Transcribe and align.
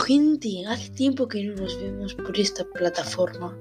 gente, 0.00 0.64
hace 0.66 0.90
tiempo 0.90 1.28
que 1.28 1.44
no 1.44 1.54
nos 1.54 1.80
vemos 1.80 2.14
por 2.14 2.38
esta 2.38 2.64
plataforma, 2.64 3.56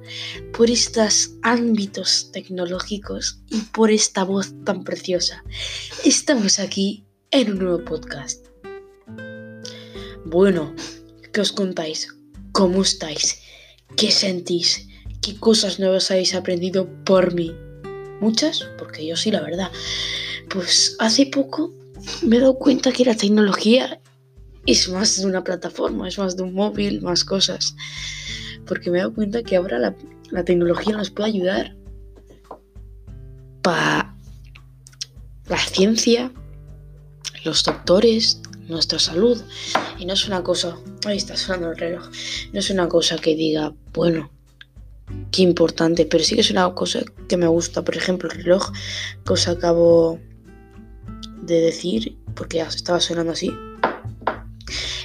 por 0.54 0.70
estos 0.70 1.32
ámbitos 1.44 2.32
tecnológicos 2.32 3.42
y 3.50 3.62
por 3.62 3.92
esta 3.92 4.23
voz 4.23 4.54
tan 4.64 4.84
preciosa. 4.84 5.44
Estamos 6.04 6.60
aquí 6.60 7.05
en 7.32 7.52
un 7.52 7.60
nuevo 7.60 7.86
podcast. 7.86 8.48
Bueno, 10.26 10.73
¿qué 11.34 11.41
os 11.41 11.52
contáis? 11.52 12.08
¿Cómo 12.52 12.82
estáis? 12.82 13.42
¿Qué 13.96 14.12
sentís? 14.12 14.88
¿Qué 15.21 15.38
cosas 15.38 15.80
nuevas 15.80 16.10
habéis 16.12 16.34
aprendido 16.34 16.90
por 17.04 17.34
mí? 17.34 17.52
¿Muchas? 18.21 18.63
Porque 18.77 19.05
yo 19.05 19.16
sí, 19.16 19.32
la 19.32 19.41
verdad. 19.41 19.71
Pues 20.49 20.96
hace 20.99 21.26
poco 21.26 21.74
me 22.21 22.38
he 22.38 22.40
dado 22.40 22.58
cuenta 22.58 22.91
que 22.91 23.05
la 23.05 23.16
tecnología 23.16 24.02
es 24.66 24.90
más 24.90 25.20
de 25.20 25.26
una 25.26 25.44
plataforma, 25.44 26.08
es 26.08 26.18
más 26.18 26.36
de 26.38 26.44
un 26.44 26.54
móvil, 26.54 27.02
más 27.02 27.23
cosas. 27.23 27.76
Porque 28.66 28.91
me 28.91 28.98
he 28.98 29.02
dado 29.02 29.13
cuenta 29.13 29.44
que 29.44 29.55
ahora 29.55 29.80
la, 29.80 30.44
tecnología 30.44 30.95
nos 30.95 31.09
puede 31.09 31.30
ayudar 31.30 31.76
para 33.62 34.16
la 35.48 35.58
ciencia, 35.58 36.32
los 37.44 37.63
doctores, 37.63 38.41
nuestra 38.68 38.99
salud. 38.99 39.41
Y 39.98 40.05
no 40.05 40.13
es 40.13 40.27
una 40.27 40.44
cosa, 40.44 40.77
ahí 41.05 41.18
está 41.18 41.35
sonando 41.35 41.71
el 41.71 41.77
reloj, 41.77 42.10
no 42.54 42.60
es 42.60 42.70
una 42.70 42.88
cosa 42.88 43.18
que 43.18 43.35
diga, 43.35 43.73
bueno, 43.94 44.30
qué 45.32 45.41
importante, 45.41 46.05
pero 46.05 46.23
sí 46.23 46.35
que 46.35 46.41
es 46.41 46.52
una 46.52 46.73
cosa 46.76 47.02
que 47.27 47.38
me 47.38 47.48
gusta. 47.48 47.84
Por 47.84 47.98
ejemplo, 47.98 48.30
el 48.30 48.37
reloj 48.37 48.71
que 49.26 49.49
acabo 49.49 50.20
de 51.41 51.62
decir, 51.62 52.18
porque 52.35 52.57
ya 52.57 52.68
estaba 52.68 52.99
sonando 52.99 53.32
así, 53.32 53.52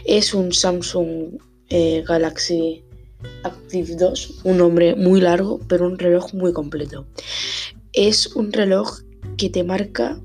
es 0.05 0.35
un 0.35 0.53
Samsung 0.53 1.39
eh, 1.71 2.05
Galaxy 2.07 2.85
Active 3.43 3.97
2, 3.97 4.41
un 4.45 4.59
nombre 4.59 4.95
muy 4.97 5.21
largo, 5.21 5.61
pero 5.69 5.87
un 5.87 5.99
reloj 5.99 6.35
muy 6.35 6.53
completo. 6.53 7.07
Es 7.93 8.35
un 8.35 8.53
reloj 8.53 9.01
que 9.37 9.51
te 9.51 9.65
marca 9.65 10.21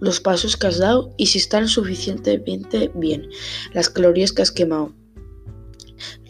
los 0.00 0.20
pasos 0.20 0.56
que 0.56 0.66
has 0.68 0.78
dado 0.78 1.12
y 1.16 1.26
si 1.26 1.38
están 1.38 1.68
suficientemente 1.68 2.90
bien, 2.94 3.28
las 3.72 3.90
calorías 3.90 4.32
que 4.32 4.42
has 4.42 4.50
quemado. 4.50 4.92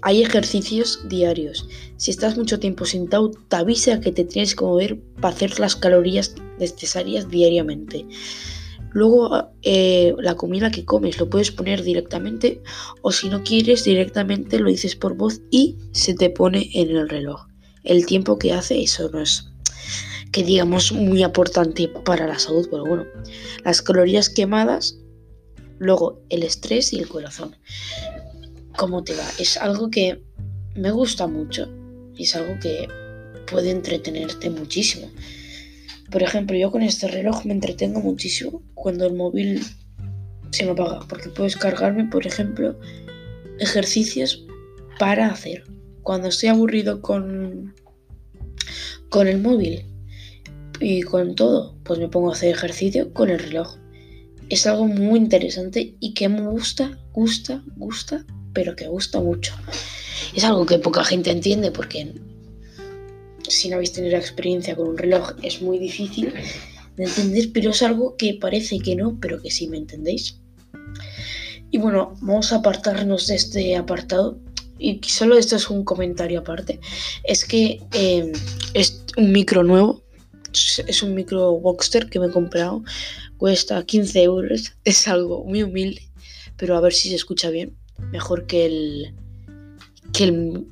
Hay 0.02 0.22
ejercicios 0.22 1.06
diarios. 1.08 1.68
Si 1.96 2.10
estás 2.10 2.36
mucho 2.36 2.58
tiempo 2.58 2.86
sentado, 2.86 3.30
te 3.30 3.56
avisa 3.56 4.00
que 4.00 4.10
te 4.10 4.24
tienes 4.24 4.54
que 4.54 4.64
mover 4.64 4.98
para 5.20 5.34
hacer 5.34 5.60
las 5.60 5.76
calorías 5.76 6.34
necesarias 6.58 7.28
diariamente. 7.28 8.06
Luego 8.90 9.50
eh, 9.62 10.14
la 10.18 10.36
comida 10.36 10.70
que 10.70 10.84
comes 10.84 11.18
lo 11.18 11.30
puedes 11.30 11.50
poner 11.50 11.82
directamente 11.82 12.62
o 13.02 13.12
si 13.12 13.28
no 13.28 13.42
quieres 13.42 13.84
directamente 13.84 14.58
lo 14.58 14.68
dices 14.68 14.96
por 14.96 15.16
voz 15.16 15.40
y 15.50 15.76
se 15.92 16.14
te 16.14 16.30
pone 16.30 16.70
en 16.74 16.90
el 16.90 17.08
reloj. 17.08 17.46
El 17.84 18.06
tiempo 18.06 18.38
que 18.38 18.52
hace 18.52 18.82
eso 18.82 19.08
no 19.10 19.20
es 19.20 19.46
que 20.32 20.44
digamos 20.44 20.92
muy 20.92 21.24
importante 21.24 21.88
para 21.88 22.26
la 22.26 22.38
salud, 22.38 22.68
pero 22.70 22.84
bueno, 22.84 23.04
las 23.64 23.82
calorías 23.82 24.28
quemadas, 24.28 24.96
luego 25.78 26.22
el 26.28 26.42
estrés 26.44 26.92
y 26.92 26.98
el 26.98 27.08
corazón. 27.08 27.56
¿Cómo 28.76 29.02
te 29.02 29.16
va? 29.16 29.26
Es 29.38 29.56
algo 29.56 29.90
que 29.90 30.22
me 30.76 30.92
gusta 30.92 31.26
mucho 31.26 31.68
es 32.22 32.36
algo 32.36 32.58
que 32.60 32.88
puede 33.50 33.70
entretenerte 33.70 34.50
muchísimo. 34.50 35.10
Por 36.10 36.22
ejemplo, 36.22 36.56
yo 36.56 36.70
con 36.70 36.82
este 36.82 37.08
reloj 37.08 37.44
me 37.44 37.52
entretengo 37.52 38.00
muchísimo 38.00 38.62
cuando 38.74 39.06
el 39.06 39.14
móvil 39.14 39.62
se 40.50 40.64
me 40.64 40.72
apaga, 40.72 41.00
porque 41.08 41.28
puedes 41.28 41.56
cargarme, 41.56 42.04
por 42.04 42.26
ejemplo, 42.26 42.78
ejercicios 43.60 44.44
para 44.98 45.28
hacer. 45.28 45.64
Cuando 46.02 46.28
estoy 46.28 46.48
aburrido 46.48 47.00
con, 47.00 47.74
con 49.08 49.28
el 49.28 49.38
móvil 49.38 49.84
y 50.80 51.02
con 51.02 51.34
todo, 51.34 51.76
pues 51.84 51.98
me 51.98 52.08
pongo 52.08 52.30
a 52.30 52.34
hacer 52.34 52.50
ejercicio 52.54 53.12
con 53.12 53.30
el 53.30 53.38
reloj. 53.38 53.76
Es 54.48 54.66
algo 54.66 54.86
muy 54.86 55.20
interesante 55.20 55.94
y 56.00 56.14
que 56.14 56.28
me 56.28 56.48
gusta, 56.48 56.98
gusta, 57.12 57.62
gusta, 57.76 58.24
pero 58.52 58.74
que 58.74 58.88
gusta 58.88 59.20
mucho. 59.20 59.54
Es 60.34 60.42
algo 60.42 60.66
que 60.66 60.78
poca 60.78 61.04
gente 61.04 61.30
entiende 61.30 61.70
porque 61.70 62.14
si 63.50 63.68
no 63.68 63.76
habéis 63.76 63.92
tenido 63.92 64.16
experiencia 64.16 64.76
con 64.76 64.88
un 64.88 64.98
reloj 64.98 65.32
es 65.42 65.60
muy 65.62 65.78
difícil 65.78 66.32
de 66.96 67.04
entender, 67.04 67.50
pero 67.52 67.70
es 67.70 67.82
algo 67.82 68.16
que 68.16 68.34
parece 68.34 68.78
que 68.78 68.96
no, 68.96 69.18
pero 69.20 69.40
que 69.40 69.50
sí 69.50 69.68
me 69.68 69.76
entendéis. 69.76 70.40
Y 71.70 71.78
bueno, 71.78 72.16
vamos 72.20 72.52
a 72.52 72.56
apartarnos 72.56 73.26
de 73.28 73.36
este 73.36 73.76
apartado. 73.76 74.38
Y 74.78 75.00
solo 75.06 75.36
esto 75.36 75.56
es 75.56 75.70
un 75.70 75.84
comentario 75.84 76.40
aparte. 76.40 76.80
Es 77.24 77.44
que 77.44 77.80
em, 77.92 78.32
es 78.74 79.04
un 79.16 79.30
micro 79.30 79.62
nuevo. 79.62 80.02
Es 80.52 81.02
un 81.02 81.14
micro 81.14 81.52
Boxster 81.58 82.08
que 82.08 82.18
me 82.18 82.26
he 82.26 82.30
comprado. 82.30 82.82
Cuesta 83.36 83.84
15 83.84 84.22
euros. 84.22 84.72
Es 84.84 85.06
algo 85.06 85.44
muy 85.44 85.62
humilde. 85.62 86.02
Pero 86.56 86.76
a 86.76 86.80
ver 86.80 86.92
si 86.92 87.08
se 87.08 87.14
escucha 87.14 87.50
bien. 87.50 87.76
Mejor 88.10 88.46
que 88.46 88.66
el, 88.66 89.14
que 90.12 90.24
el 90.24 90.66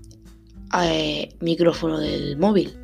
eh, 0.82 1.28
micrófono 1.40 1.98
del 1.98 2.36
móvil. 2.36 2.76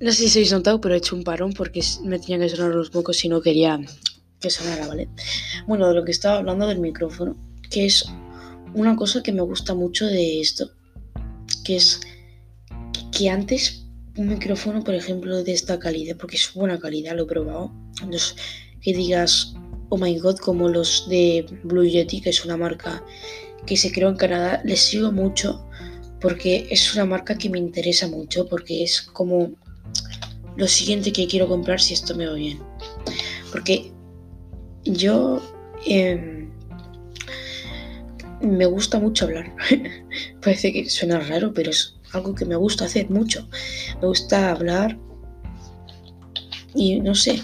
No 0.00 0.12
sé 0.12 0.28
si 0.28 0.38
habéis 0.38 0.52
notado, 0.52 0.80
pero 0.80 0.94
he 0.94 0.98
hecho 0.98 1.16
un 1.16 1.24
parón 1.24 1.54
porque 1.54 1.80
me 2.02 2.18
tenían 2.18 2.40
que 2.40 2.50
sonar 2.50 2.74
los 2.74 2.92
mocos 2.92 3.24
y 3.24 3.28
no 3.30 3.40
quería 3.40 3.80
que 4.38 4.50
sonara, 4.50 4.86
¿vale? 4.86 5.08
Bueno, 5.66 5.88
de 5.88 5.94
lo 5.94 6.04
que 6.04 6.10
estaba 6.10 6.36
hablando 6.36 6.66
del 6.66 6.78
micrófono, 6.78 7.34
que 7.70 7.86
es 7.86 8.04
una 8.74 8.96
cosa 8.96 9.22
que 9.22 9.32
me 9.32 9.40
gusta 9.40 9.74
mucho 9.74 10.06
de 10.06 10.40
esto, 10.40 10.70
que 11.64 11.76
es 11.76 12.00
que 13.12 13.30
antes 13.30 13.86
un 14.16 14.28
micrófono, 14.28 14.84
por 14.84 14.94
ejemplo, 14.94 15.42
de 15.42 15.52
esta 15.52 15.78
calidad, 15.78 16.16
porque 16.18 16.36
es 16.36 16.52
buena 16.52 16.78
calidad, 16.78 17.16
lo 17.16 17.22
he 17.22 17.26
probado, 17.26 17.72
entonces 18.02 18.36
que 18.82 18.92
digas, 18.92 19.54
oh 19.88 19.98
my 19.98 20.18
god, 20.18 20.36
como 20.38 20.68
los 20.68 21.08
de 21.08 21.46
Blue 21.62 21.84
Yeti, 21.84 22.20
que 22.20 22.30
es 22.30 22.44
una 22.44 22.56
marca 22.56 23.04
que 23.66 23.76
se 23.76 23.92
creó 23.92 24.08
en 24.08 24.16
Canadá, 24.16 24.60
les 24.64 24.80
sigo 24.80 25.12
mucho 25.12 25.66
porque 26.20 26.66
es 26.70 26.94
una 26.94 27.04
marca 27.04 27.36
que 27.36 27.50
me 27.50 27.58
interesa 27.58 28.08
mucho, 28.08 28.48
porque 28.48 28.82
es 28.82 29.02
como 29.02 29.52
lo 30.56 30.66
siguiente 30.68 31.12
que 31.12 31.26
quiero 31.26 31.48
comprar 31.48 31.80
si 31.80 31.92
esto 31.92 32.14
me 32.14 32.26
va 32.26 32.32
bien. 32.32 32.58
Porque 33.52 33.92
yo 34.84 35.42
em, 35.84 36.50
me 38.40 38.64
gusta 38.66 38.98
mucho 38.98 39.26
hablar. 39.26 39.54
Parece 40.42 40.72
que 40.72 40.88
suena 40.88 41.20
raro, 41.20 41.52
pero 41.52 41.70
es 41.70 41.96
algo 42.12 42.34
que 42.34 42.46
me 42.46 42.56
gusta 42.56 42.86
hacer 42.86 43.10
mucho. 43.10 43.46
Me 44.00 44.06
gusta 44.06 44.50
hablar 44.50 44.98
y 46.74 47.00
no 47.00 47.14
sé, 47.14 47.42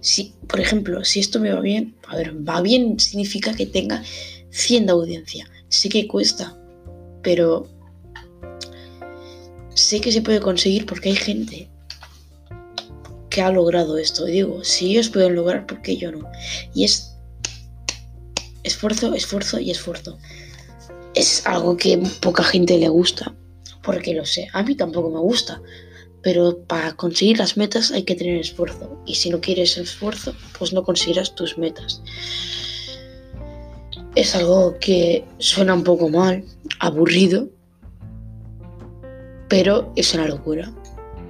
si, 0.00 0.34
por 0.46 0.60
ejemplo, 0.60 1.04
si 1.04 1.20
esto 1.20 1.40
me 1.40 1.52
va 1.52 1.60
bien, 1.60 1.94
a 2.08 2.16
ver, 2.16 2.36
va 2.36 2.60
bien 2.60 2.98
significa 2.98 3.54
que 3.54 3.66
tenga 3.66 4.02
100 4.50 4.86
de 4.86 4.92
audiencia. 4.92 5.50
Sé 5.68 5.88
que 5.88 6.08
cuesta, 6.08 6.56
pero 7.22 7.68
sé 9.74 10.00
que 10.00 10.12
se 10.12 10.22
puede 10.22 10.40
conseguir 10.40 10.86
porque 10.86 11.10
hay 11.10 11.16
gente 11.16 11.68
que 13.28 13.42
ha 13.42 13.50
logrado 13.50 13.96
esto. 13.98 14.24
Digo, 14.24 14.64
si 14.64 14.90
ellos 14.90 15.08
pueden 15.08 15.36
lograr, 15.36 15.66
¿por 15.66 15.80
qué 15.82 15.96
yo 15.96 16.10
no? 16.10 16.28
Y 16.74 16.84
es 16.84 17.14
esfuerzo, 18.62 19.14
esfuerzo 19.14 19.60
y 19.60 19.70
esfuerzo. 19.70 20.18
Es 21.14 21.46
algo 21.46 21.76
que 21.76 21.98
poca 22.20 22.42
gente 22.42 22.78
le 22.78 22.88
gusta, 22.88 23.34
porque 23.82 24.14
lo 24.14 24.24
sé. 24.24 24.48
A 24.52 24.62
mí 24.62 24.74
tampoco 24.74 25.10
me 25.10 25.20
gusta, 25.20 25.60
pero 26.22 26.58
para 26.66 26.92
conseguir 26.92 27.38
las 27.38 27.56
metas 27.56 27.90
hay 27.90 28.02
que 28.02 28.14
tener 28.14 28.40
esfuerzo. 28.40 29.00
Y 29.06 29.14
si 29.14 29.30
no 29.30 29.40
quieres 29.40 29.76
esfuerzo, 29.78 30.34
pues 30.58 30.72
no 30.72 30.82
conseguirás 30.82 31.34
tus 31.34 31.56
metas. 31.58 32.02
Es 34.14 34.34
algo 34.34 34.76
que 34.80 35.24
suena 35.38 35.74
un 35.74 35.84
poco 35.84 36.08
mal, 36.08 36.44
aburrido, 36.78 37.48
pero 39.48 39.92
es 39.96 40.14
una 40.14 40.26
locura. 40.26 40.72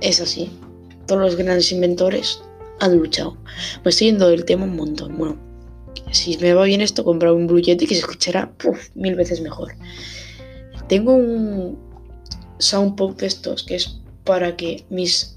Es 0.01 0.21
así. 0.21 0.51
Todos 1.07 1.21
los 1.21 1.37
grandes 1.37 1.71
inventores 1.73 2.43
han 2.81 2.97
luchado. 2.97 3.37
Me 3.85 3.91
estoy 3.91 4.09
yendo 4.09 4.29
del 4.29 4.45
tema 4.45 4.65
un 4.65 4.77
montón. 4.77 5.17
Bueno, 5.19 5.39
si 6.11 6.37
me 6.39 6.55
va 6.55 6.65
bien 6.65 6.81
esto, 6.81 7.05
comprar 7.05 7.33
un 7.33 7.47
Blue 7.47 7.61
Yeti 7.61 7.87
que 7.87 7.95
se 7.95 8.01
escuchará 8.01 8.53
mil 8.95 9.15
veces 9.15 9.41
mejor. 9.41 9.75
Tengo 10.89 11.13
un 11.15 11.79
sound 12.59 12.97
pop 12.97 13.19
de 13.19 13.27
estos 13.27 13.63
que 13.63 13.77
es 13.77 14.01
para 14.31 14.55
que 14.55 14.85
mis 14.91 15.37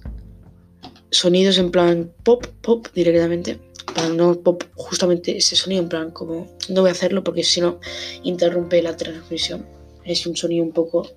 sonidos 1.09 1.57
en 1.57 1.71
plan 1.71 2.13
pop, 2.21 2.45
pop 2.61 2.85
directamente, 2.93 3.59
para 3.95 4.09
no 4.09 4.35
pop 4.35 4.63
justamente 4.75 5.35
ese 5.35 5.55
sonido 5.55 5.81
en 5.81 5.89
plan 5.89 6.11
como 6.11 6.45
no 6.69 6.81
voy 6.81 6.89
a 6.89 6.91
hacerlo 6.91 7.23
porque 7.23 7.43
si 7.43 7.59
no 7.59 7.79
interrumpe 8.21 8.83
la 8.83 8.95
transmisión. 8.95 9.65
Es 10.05 10.27
un 10.27 10.37
sonido 10.37 10.63
un 10.63 10.73
poco 10.73 11.09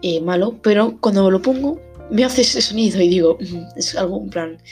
eh, 0.00 0.22
malo, 0.22 0.58
pero 0.62 0.96
cuando 1.02 1.30
lo 1.30 1.42
pongo 1.42 1.78
me 2.10 2.24
hace 2.24 2.40
ese 2.40 2.62
sonido 2.62 2.98
y 3.02 3.08
digo, 3.08 3.36
es 3.76 3.94
algo 3.94 4.22
en 4.22 4.30
plan 4.30 4.62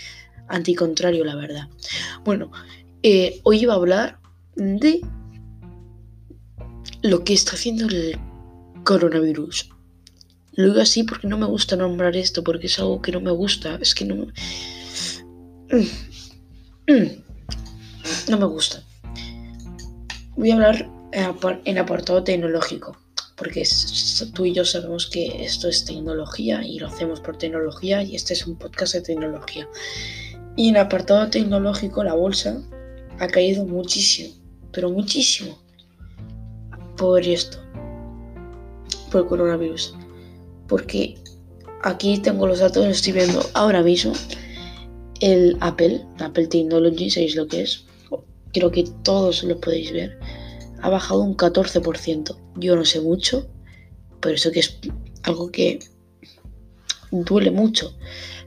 anticontrario, 0.49 1.26
la 1.26 1.37
verdad. 1.37 1.69
Bueno, 2.25 2.50
eh, 3.02 3.38
hoy 3.43 3.64
iba 3.64 3.75
a 3.75 3.76
hablar 3.76 4.19
de 4.56 5.02
lo 7.02 7.22
que 7.22 7.34
está 7.34 7.52
haciendo 7.52 7.84
el 7.84 8.19
coronavirus. 8.84 9.69
Lo 10.58 10.64
digo 10.64 10.81
así 10.81 11.05
porque 11.05 11.28
no 11.28 11.38
me 11.38 11.46
gusta 11.46 11.76
nombrar 11.76 12.16
esto, 12.16 12.43
porque 12.43 12.66
es 12.66 12.81
algo 12.81 13.00
que 13.00 13.12
no 13.12 13.20
me 13.20 13.31
gusta. 13.31 13.78
Es 13.81 13.94
que 13.94 14.05
no. 14.05 14.26
No 18.28 18.38
me 18.38 18.44
gusta. 18.44 18.82
Voy 20.37 20.50
a 20.50 20.55
hablar 20.56 20.90
en 21.64 21.78
apartado 21.78 22.25
tecnológico, 22.25 22.96
porque 23.37 23.62
tú 24.34 24.46
y 24.46 24.52
yo 24.52 24.64
sabemos 24.64 25.06
que 25.06 25.44
esto 25.44 25.69
es 25.69 25.84
tecnología 25.84 26.66
y 26.66 26.81
lo 26.81 26.88
hacemos 26.88 27.20
por 27.20 27.37
tecnología 27.37 28.02
y 28.02 28.16
este 28.16 28.32
es 28.34 28.44
un 28.44 28.58
podcast 28.58 28.94
de 28.94 29.02
tecnología. 29.02 29.69
Y 30.56 30.70
en 30.70 30.76
apartado 30.76 31.31
tecnológico 31.31 32.02
la 32.02 32.14
bolsa 32.14 32.60
ha 33.20 33.28
caído 33.28 33.64
muchísimo, 33.64 34.34
pero 34.72 34.90
muchísimo, 34.90 35.56
por 36.96 37.22
esto, 37.22 37.58
por 39.12 39.20
el 39.20 39.28
coronavirus. 39.28 39.94
Porque 40.69 41.17
aquí 41.82 42.19
tengo 42.19 42.47
los 42.47 42.61
datos, 42.61 42.87
estoy 42.87 43.15
viendo 43.15 43.44
ahora 43.55 43.82
mismo. 43.82 44.12
El 45.20 45.56
Apple, 45.61 46.05
Apple 46.19 46.47
Technology, 46.47 47.11
¿sabéis 47.11 47.35
lo 47.35 47.49
que 47.49 47.62
es? 47.62 47.85
Creo 48.53 48.70
que 48.70 48.85
todos 49.03 49.43
lo 49.43 49.61
podéis 49.61 49.93
ver. 49.93 50.19
Ha 50.81 50.88
bajado 50.91 51.20
un 51.23 51.37
14%. 51.37 52.37
Yo 52.56 52.76
no 52.76 52.85
sé 52.85 53.00
mucho, 53.00 53.49
pero 54.20 54.37
eso 54.37 54.53
que 54.53 54.61
es 54.61 54.79
algo 55.25 55.50
que 55.50 55.81
duele 57.11 57.50
mucho. 57.50 57.97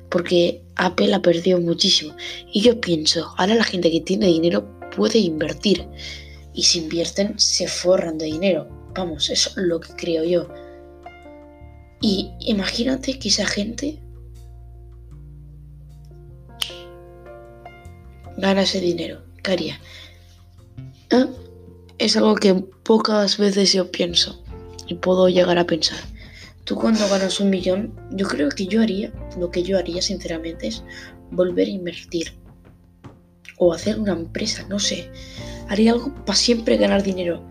Porque 0.10 0.64
Apple 0.76 1.14
ha 1.14 1.22
perdido 1.22 1.60
muchísimo. 1.60 2.16
Y 2.52 2.62
yo 2.62 2.80
pienso, 2.80 3.34
ahora 3.38 3.56
la 3.56 3.64
gente 3.64 3.92
que 3.92 4.02
tiene 4.02 4.28
dinero 4.28 4.80
puede 4.96 5.20
invertir. 5.20 5.88
Y 6.54 6.64
si 6.64 6.80
invierten, 6.80 7.40
se 7.40 7.68
forran 7.68 8.18
de 8.18 8.26
dinero. 8.26 8.68
Vamos, 8.94 9.30
eso 9.30 9.50
es 9.50 9.58
lo 9.58 9.80
que 9.80 9.94
creo 9.94 10.24
yo. 10.24 10.48
Y 12.02 12.32
imagínate 12.40 13.20
que 13.20 13.30
esa 13.30 13.46
gente 13.46 14.00
gana 18.38 18.64
ese 18.64 18.82
dinero. 18.82 19.22
¿Qué 19.44 19.52
haría? 19.52 19.80
¿Eh? 21.12 21.28
Es 22.00 22.18
algo 22.18 22.36
que 22.36 22.56
pocas 22.56 23.38
veces 23.38 23.74
yo 23.74 23.92
pienso 23.92 24.44
y 24.88 24.96
puedo 24.96 25.30
llegar 25.30 25.60
a 25.60 25.68
pensar. 25.68 26.00
Tú 26.64 26.76
cuando 26.76 27.08
ganas 27.08 27.40
un 27.40 27.50
millón, 27.50 27.94
yo 28.12 28.28
creo 28.28 28.50
que 28.50 28.66
yo 28.66 28.82
haría, 28.82 29.12
lo 29.38 29.52
que 29.52 29.64
yo 29.64 29.78
haría 29.78 30.02
sinceramente 30.02 30.68
es 30.68 30.84
volver 31.32 31.68
a 31.68 31.72
invertir. 31.72 32.34
O 33.58 33.74
hacer 33.74 34.00
una 34.00 34.14
empresa, 34.14 34.66
no 34.68 34.80
sé. 34.80 35.12
Haría 35.70 35.92
algo 35.92 36.14
para 36.26 36.36
siempre 36.36 36.78
ganar 36.78 37.04
dinero. 37.04 37.44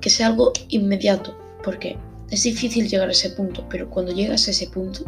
Que 0.00 0.10
sea 0.10 0.28
algo 0.28 0.52
inmediato. 0.68 1.36
Porque 1.64 1.98
es 2.30 2.44
difícil 2.44 2.88
llegar 2.88 3.08
a 3.08 3.12
ese 3.12 3.30
punto, 3.30 3.66
pero 3.68 3.90
cuando 3.90 4.12
llegas 4.12 4.46
a 4.46 4.52
ese 4.52 4.68
punto, 4.68 5.04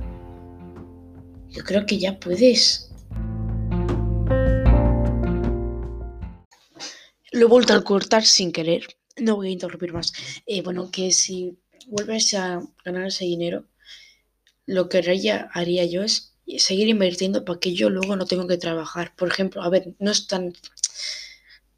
yo 1.50 1.62
creo 1.64 1.86
que 1.86 1.98
ya 1.98 2.18
puedes. 2.18 2.90
Lo 7.30 7.46
he 7.46 7.48
vuelto 7.48 7.74
a 7.74 7.84
cortar 7.84 8.24
sin 8.24 8.52
querer. 8.52 8.86
No 9.16 9.36
voy 9.36 9.48
a 9.48 9.52
interrumpir 9.52 9.92
más. 9.92 10.12
Eh, 10.46 10.62
bueno, 10.62 10.90
que 10.90 11.12
si 11.12 11.58
vuelves 11.86 12.34
a 12.34 12.62
ganar 12.84 13.06
ese 13.06 13.24
dinero, 13.24 13.66
lo 14.66 14.88
que 14.88 14.98
haría, 14.98 15.48
haría 15.52 15.84
yo 15.84 16.02
es 16.02 16.34
seguir 16.58 16.88
invirtiendo 16.88 17.44
para 17.44 17.60
que 17.60 17.74
yo 17.74 17.88
luego 17.88 18.16
no 18.16 18.26
tenga 18.26 18.48
que 18.48 18.58
trabajar. 18.58 19.14
Por 19.16 19.28
ejemplo, 19.28 19.62
a 19.62 19.68
ver, 19.68 19.94
no 19.98 20.10
es 20.10 20.26
tan, 20.26 20.54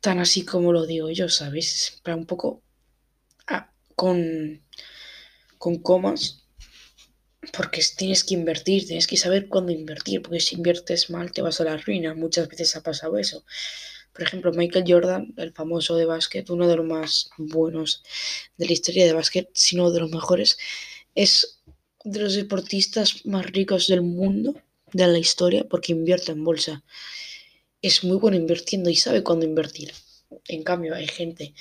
tan 0.00 0.19
así 0.19 0.44
como 0.44 0.73
lo 0.73 0.87
digo 0.87 1.11
yo, 1.11 1.29
¿sabes? 1.29 2.00
Pero 2.02 2.17
un 2.17 2.26
poco 2.26 2.62
ah, 3.49 3.70
con 3.94 4.62
con 5.64 5.78
comas, 5.78 6.44
porque 7.56 7.81
tienes 7.96 8.22
que 8.22 8.34
invertir, 8.34 8.87
tienes 8.87 9.06
que 9.06 9.16
saber 9.16 9.49
cuándo 9.49 9.72
invertir, 9.72 10.20
porque 10.20 10.38
si 10.38 10.56
inviertes 10.56 11.08
mal 11.08 11.32
te 11.32 11.40
vas 11.40 11.58
a 11.58 11.64
la 11.64 11.78
ruina. 11.78 12.12
Muchas 12.12 12.49
veces 12.49 12.76
ha 12.76 12.82
pasado 12.82 13.16
eso. 13.16 13.46
Por 14.12 14.25
ejemplo, 14.25 14.52
Michael 14.52 14.84
Jordan, 14.87 15.32
el 15.38 15.55
famoso 15.55 15.96
de 15.96 16.05
básquet, 16.05 16.50
uno 16.50 16.69
de 16.69 16.76
los 16.76 16.84
más 16.84 17.31
buenos 17.38 18.02
de 18.58 18.66
la 18.66 18.72
historia 18.75 19.06
de 19.06 19.14
básquet, 19.14 19.49
si 19.55 19.76
no 19.76 19.90
de 19.90 20.00
los 20.00 20.11
mejores, 20.11 20.58
es 21.14 21.62
de 22.05 22.20
los 22.20 22.34
deportistas 22.34 23.25
más 23.25 23.46
ricos 23.46 23.87
del 23.87 24.02
mundo, 24.02 24.61
de 24.93 25.06
la 25.06 25.19
historia, 25.19 25.64
porque 25.66 25.93
invierte 25.93 26.32
en 26.32 26.44
bolsa. 26.44 26.84
Es 27.81 28.05
muy 28.05 28.19
bueno 28.19 28.37
invirtiendo 28.37 28.90
y 28.90 28.96
sabe 28.96 29.22
cuándo 29.22 29.46
invertir. 29.46 29.94
En 30.46 30.62
cambio, 30.62 30.94
hay 30.94 31.08
gente 31.08 31.55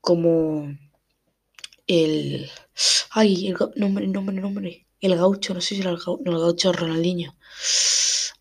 como 0.00 0.74
el. 1.86 2.50
Ay, 3.10 3.48
el 3.48 3.56
nombre, 3.76 4.06
nombre, 4.06 4.36
nombre. 4.36 4.86
El 5.00 5.16
gaucho, 5.16 5.54
no 5.54 5.60
sé 5.60 5.74
si 5.74 5.80
era 5.80 5.90
el 5.90 5.98
gaucho, 5.98 6.72
Ronaldinho. 6.72 7.36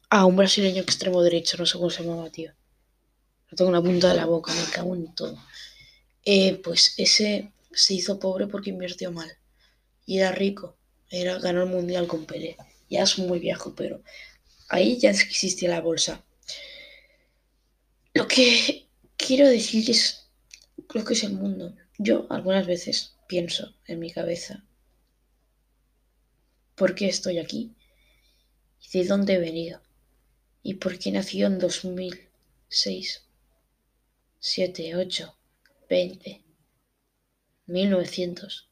Ah, 0.09 0.25
un 0.25 0.35
brasileño 0.35 0.81
extremo 0.81 1.21
derecho, 1.21 1.57
no 1.57 1.65
sé 1.65 1.77
cómo 1.77 1.89
se 1.89 2.03
llamaba, 2.03 2.29
tío. 2.29 2.53
Lo 3.49 3.57
tengo 3.57 3.69
en 3.69 3.75
la 3.75 3.81
punta 3.81 4.09
de 4.09 4.15
la 4.15 4.25
boca, 4.25 4.53
me 4.53 4.71
cago 4.71 4.95
en 4.95 5.13
todo. 5.13 5.37
Eh, 6.23 6.59
pues 6.63 6.95
ese 6.97 7.51
se 7.71 7.93
hizo 7.93 8.19
pobre 8.19 8.47
porque 8.47 8.69
invirtió 8.69 9.11
mal. 9.11 9.31
Y 10.05 10.19
era 10.19 10.31
rico. 10.31 10.77
Era, 11.09 11.37
ganó 11.39 11.63
el 11.63 11.69
mundial 11.69 12.07
con 12.07 12.25
Pelé. 12.25 12.57
Ya 12.89 13.03
es 13.03 13.17
muy 13.19 13.39
viejo, 13.39 13.75
pero 13.75 14.01
ahí 14.69 14.97
ya 14.97 15.11
existía 15.11 15.69
la 15.69 15.81
bolsa. 15.81 16.23
Lo 18.13 18.27
que 18.27 18.87
quiero 19.17 19.47
decir 19.47 19.89
es 19.89 20.29
lo 20.93 21.03
que 21.03 21.13
es 21.13 21.23
el 21.23 21.33
mundo. 21.33 21.75
Yo 21.97 22.27
algunas 22.29 22.65
veces 22.65 23.14
pienso 23.27 23.75
en 23.87 23.99
mi 23.99 24.11
cabeza, 24.11 24.63
¿por 26.75 26.95
qué 26.95 27.07
estoy 27.07 27.39
aquí? 27.39 27.75
¿Y 28.81 28.97
de 28.97 29.07
dónde 29.07 29.33
he 29.33 29.39
venido? 29.39 29.81
¿Y 30.63 30.75
por 30.75 30.99
qué 30.99 31.11
nació 31.11 31.47
en 31.47 31.59
2006, 31.59 33.23
7, 34.39 34.95
8, 34.95 35.37
20, 35.89 36.43
1900? 37.67 38.69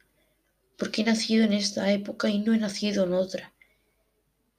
¿Por 0.77 0.91
qué 0.91 1.01
he 1.01 1.05
nacido 1.05 1.45
en 1.45 1.53
esta 1.53 1.91
época 1.91 2.29
y 2.29 2.39
no 2.39 2.53
he 2.53 2.57
nacido 2.57 3.05
en 3.05 3.13
otra? 3.13 3.53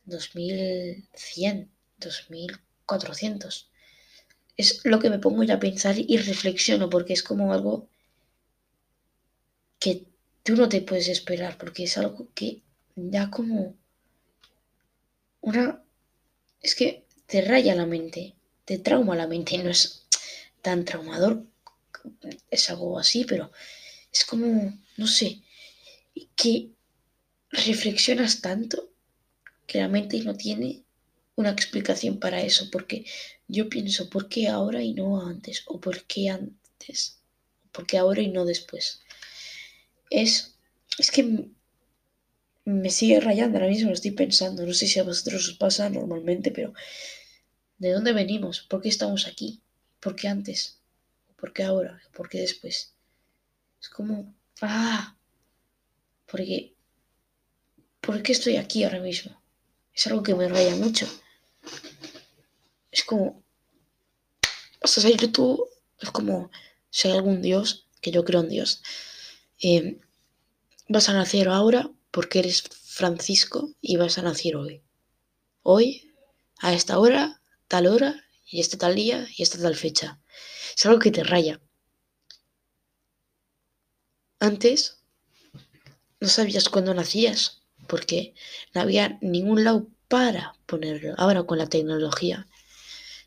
2100, 0.07 1.71
2400. 1.99 3.71
Es 4.57 4.85
lo 4.85 5.01
que 5.01 5.11
me 5.11 5.19
pongo 5.19 5.43
ya 5.43 5.55
a 5.55 5.61
pensar 5.61 5.97
y 5.99 6.17
reflexiono 6.19 6.89
porque 6.89 7.13
es 7.13 7.23
como 7.23 7.53
algo 7.53 7.89
tú 10.45 10.55
no 10.55 10.69
te 10.69 10.83
puedes 10.83 11.09
esperar 11.09 11.59
porque 11.59 11.85
es 11.85 11.99
algo 11.99 12.29
que 12.35 12.63
da 12.95 13.31
como 13.31 13.75
una... 15.41 15.83
Es 16.61 16.75
que 16.75 17.05
te 17.27 17.43
raya 17.43 17.75
la 17.75 17.87
mente, 17.87 18.35
te 18.65 18.79
trauma 18.79 19.17
la 19.17 19.27
mente, 19.27 19.59
no 19.59 19.71
es 19.71 20.07
tan 20.63 20.85
traumador, 20.85 21.45
es 22.51 22.71
algo 22.71 22.99
así, 22.99 23.25
pero 23.25 23.51
es 24.13 24.25
como, 24.25 24.79
no 24.97 25.07
sé, 25.07 25.43
que 26.37 26.71
reflexionas 27.51 28.41
tanto 28.41 28.91
que 29.67 29.79
la 29.79 29.89
mente 29.89 30.19
no 30.21 30.37
tiene 30.37 30.85
una 31.37 31.51
explicación 31.51 32.19
para 32.19 32.43
eso, 32.43 32.69
porque 32.71 33.05
yo 33.49 33.69
pienso, 33.69 34.09
¿por 34.09 34.29
qué 34.29 34.49
ahora 34.49 34.83
y 34.83 34.95
no 34.95 35.27
antes? 35.27 35.63
¿O 35.67 35.81
por 35.81 36.05
qué 36.05 36.29
antes? 36.29 37.19
¿Por 37.73 37.87
qué 37.87 37.99
ahora 37.99 38.23
y 38.23 38.29
no 38.29 38.45
después? 38.45 39.01
Es, 40.11 40.57
es 40.99 41.11
que 41.11 41.49
me 42.65 42.91
sigue 42.91 43.21
rayando 43.21 43.59
ahora 43.59 43.69
mismo, 43.69 43.89
lo 43.89 43.95
estoy 43.95 44.13
pensando, 44.13 44.65
no 44.65 44.73
sé 44.73 44.87
si 44.87 44.99
a 44.99 45.05
vosotros 45.05 45.49
os 45.49 45.57
pasa 45.57 45.91
normalmente, 45.91 46.51
pero 46.51 46.73
¿de 47.79 47.91
dónde 47.93 48.13
venimos? 48.13 48.61
¿Por 48.61 48.81
qué 48.81 48.89
estamos 48.89 49.27
aquí? 49.27 49.61
¿Por 50.01 50.17
qué 50.17 50.29
antes? 50.29 50.79
¿Por 51.37 51.53
qué 51.53 51.65
ahora? 51.65 52.01
¿Por 52.15 52.29
qué 52.29 52.41
después? 52.41 52.95
Es 53.81 53.89
como, 53.91 54.35
ah, 54.63 55.17
porque, 56.27 56.75
¿por 58.01 58.23
qué 58.23 58.33
estoy 58.33 58.57
aquí 58.57 58.85
ahora 58.85 59.01
mismo? 59.01 59.39
Es 59.93 60.07
algo 60.07 60.23
que 60.23 60.35
me 60.35 60.49
raya 60.49 60.75
mucho. 60.77 61.07
Es 62.91 63.05
como, 63.05 63.43
vas 64.81 64.99
a 64.99 65.01
salir 65.03 65.31
tú, 65.33 65.69
es 66.01 66.11
como, 66.11 66.51
si 66.91 67.09
hay 67.09 67.15
algún 67.15 67.43
Dios, 67.43 67.89
que 68.01 68.11
yo 68.11 68.25
creo 68.25 68.41
en 68.41 68.49
Dios, 68.49 68.83
eh, 69.61 70.01
vas 70.89 71.09
a 71.09 71.15
nacer 71.15 71.49
ahora 71.49 71.91
porque 72.11 72.41
eres 72.41 72.63
Francisco 72.63 73.71
y 73.81 73.97
vas 73.97 74.19
a 74.19 74.23
nacer 74.23 74.57
hoy. 74.57 74.83
Hoy, 75.63 76.13
a 76.59 76.73
esta 76.73 76.99
hora, 76.99 77.41
tal 77.69 77.87
hora, 77.87 78.25
y 78.47 78.61
este 78.61 78.77
tal 78.77 78.95
día, 78.95 79.27
y 79.37 79.43
esta 79.43 79.59
tal 79.59 79.75
fecha. 79.75 80.21
Es 80.77 80.85
algo 80.87 80.99
que 80.99 81.11
te 81.11 81.25
raya. 81.25 81.61
Antes 84.39 84.99
no 86.21 86.29
sabías 86.29 86.69
cuándo 86.69 86.95
nacías, 86.95 87.63
porque 87.89 88.35
no 88.75 88.83
había 88.83 89.19
ningún 89.23 89.65
lado 89.65 89.89
para 90.09 90.55
ponerlo. 90.67 91.15
Ahora 91.17 91.45
con 91.45 91.59
la 91.59 91.69
tecnología 91.69 92.47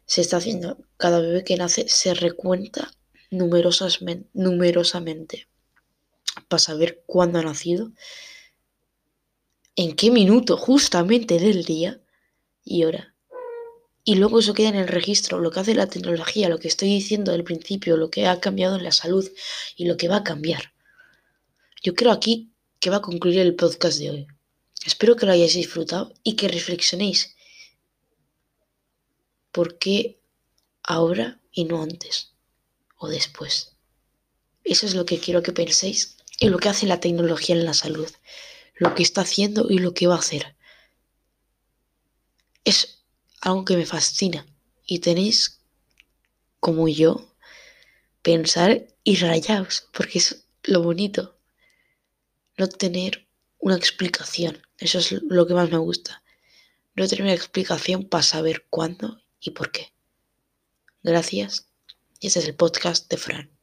se 0.05 0.21
está 0.21 0.37
haciendo. 0.37 0.77
Cada 0.97 1.19
bebé 1.19 1.43
que 1.43 1.57
nace 1.57 1.89
se 1.89 2.13
recuenta 2.13 2.91
numerosamente 3.29 5.46
para 6.47 6.59
saber 6.59 7.03
cuándo 7.05 7.39
ha 7.39 7.43
nacido, 7.43 7.91
en 9.75 9.95
qué 9.95 10.11
minuto 10.11 10.57
justamente 10.57 11.39
del 11.39 11.63
día 11.63 12.01
y 12.63 12.83
hora. 12.83 13.13
Y 14.03 14.15
luego 14.15 14.39
eso 14.39 14.53
queda 14.53 14.69
en 14.69 14.75
el 14.75 14.87
registro, 14.87 15.39
lo 15.39 15.51
que 15.51 15.59
hace 15.59 15.75
la 15.75 15.87
tecnología, 15.87 16.49
lo 16.49 16.59
que 16.59 16.67
estoy 16.67 16.89
diciendo 16.89 17.33
al 17.33 17.43
principio, 17.43 17.97
lo 17.97 18.09
que 18.09 18.25
ha 18.25 18.39
cambiado 18.39 18.77
en 18.77 18.83
la 18.83 18.91
salud 18.91 19.29
y 19.75 19.85
lo 19.85 19.97
que 19.97 20.07
va 20.07 20.17
a 20.17 20.23
cambiar. 20.23 20.73
Yo 21.83 21.93
creo 21.93 22.11
aquí 22.11 22.51
que 22.79 22.89
va 22.89 22.97
a 22.97 23.01
concluir 23.01 23.39
el 23.39 23.55
podcast 23.55 23.99
de 23.99 24.09
hoy. 24.09 24.27
Espero 24.85 25.15
que 25.15 25.25
lo 25.25 25.33
hayáis 25.33 25.55
disfrutado 25.55 26.13
y 26.23 26.35
que 26.35 26.47
reflexionéis. 26.47 27.35
¿Por 29.51 29.77
qué 29.77 30.21
ahora 30.83 31.41
y 31.51 31.65
no 31.65 31.81
antes? 31.81 32.33
O 32.97 33.09
después. 33.09 33.73
Eso 34.63 34.85
es 34.85 34.95
lo 34.95 35.05
que 35.05 35.19
quiero 35.19 35.43
que 35.43 35.51
penséis 35.51 36.16
y 36.39 36.49
lo 36.49 36.59
que 36.59 36.69
hace 36.69 36.85
la 36.85 36.99
tecnología 36.99 37.55
en 37.55 37.65
la 37.65 37.73
salud. 37.73 38.09
Lo 38.75 38.93
que 38.93 39.03
está 39.03 39.21
haciendo 39.21 39.67
y 39.69 39.79
lo 39.79 39.93
que 39.93 40.07
va 40.07 40.15
a 40.15 40.19
hacer. 40.19 40.55
Es 42.63 43.03
algo 43.41 43.65
que 43.65 43.75
me 43.75 43.85
fascina. 43.85 44.45
Y 44.85 44.99
tenéis, 44.99 45.61
como 46.59 46.87
yo, 46.87 47.35
pensar 48.21 48.87
y 49.03 49.15
rayaos, 49.15 49.89
porque 49.93 50.19
es 50.19 50.45
lo 50.63 50.83
bonito. 50.83 51.39
No 52.57 52.67
tener 52.69 53.27
una 53.57 53.75
explicación. 53.75 54.61
Eso 54.77 54.99
es 54.99 55.11
lo 55.11 55.47
que 55.47 55.55
más 55.55 55.71
me 55.71 55.77
gusta. 55.77 56.23
No 56.95 57.07
tener 57.07 57.23
una 57.23 57.33
explicación 57.33 58.05
para 58.05 58.23
saber 58.23 58.67
cuándo 58.69 59.21
y 59.39 59.51
por 59.51 59.71
qué. 59.71 59.93
Gracias. 61.01 61.67
Este 62.19 62.39
es 62.39 62.45
el 62.47 62.55
podcast 62.55 63.09
de 63.09 63.17
Fran. 63.17 63.56